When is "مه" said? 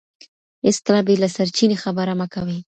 2.19-2.27